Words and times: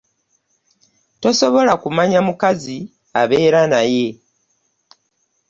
Tosobola 1.21 1.73
kumanya 1.83 2.19
mukazi 2.27 2.77
abeera 3.21 3.61
naye. 3.71 4.07